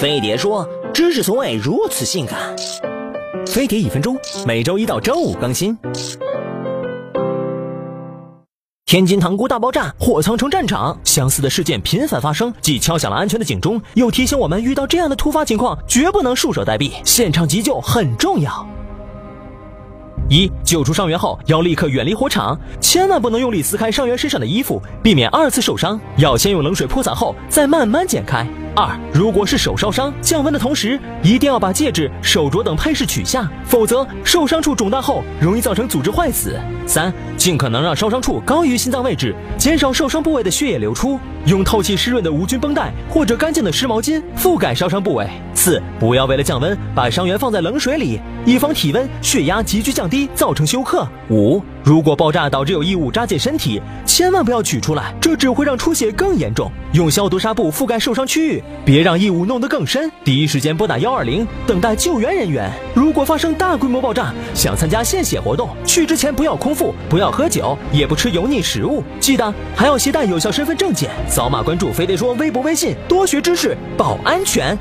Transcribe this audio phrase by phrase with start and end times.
[0.00, 0.64] 飞碟说
[0.94, 2.38] ：“知识从未如此性感。”
[3.44, 5.76] 飞碟一分钟，每周一到周五更新。
[8.86, 18.64] 天津塘沽大爆炸，火仓成战场，相似的事件频繁发生，既敲响了安全的警钟，又提醒我们遇到这样的突发情况，绝不能束手待毙，现场急救很重要。
[20.30, 25.98] 一救出伤员后，要立刻远离火场，千万不能用力撕开伤员身上的衣服，避免二次受伤。
[26.18, 28.46] 要先用冷水泼洒后，再慢慢剪开。
[28.80, 36.56] 二，如果是手烧伤，降温的同时，一定要把戒指、手镯等配饰取下，否则受伤处肿大后，容易造成组织坏死。
[36.86, 41.18] 三，尽可能让烧伤处高于心脏位置，减少受伤部位的血液流出。
[41.46, 45.26] 用透气湿润的无菌绷带或者干净的湿毛巾覆盖烧伤部位。
[45.54, 51.08] 四，不要为了降温把伤员放在冷水里，以防体温、血压急剧降低造成休克。
[51.30, 56.70] 五，如果爆炸导致有异物扎进身体，千万不要取出来，这只会让出血更严重。
[56.92, 60.12] 用消毒纱布覆盖受伤区域，别让异物弄得更深。
[60.22, 62.70] 第一时间拨打幺二零，等待救援人员。
[62.94, 69.02] 如果发生大规模爆炸，想参加献血活动，去之前不要空腹，不要喝酒，也不吃油腻食物。
[69.18, 71.08] 记得还要携带有效身份证件。
[71.26, 74.76] 扫码关注飞碟说微博、微信，多学知识，保安全。